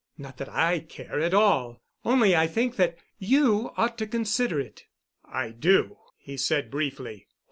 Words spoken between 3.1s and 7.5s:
you ought to consider it." "I do," he said briefly.